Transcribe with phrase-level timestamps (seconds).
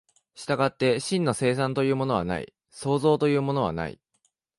[0.33, 3.99] 従って真の生産というものはない、創造というものはない。